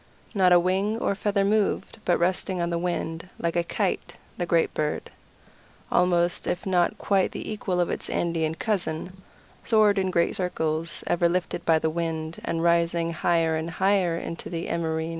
[0.33, 4.47] Not a wing or feather moved, but resting on the wind, like a kite, the
[4.47, 5.11] great bird,
[5.91, 9.21] almost if not quite the equal of its Andean cousin,
[9.63, 14.49] soared in great circles, ever lifted by the wind, and rising higher and higher into
[14.49, 15.09] the empyrean.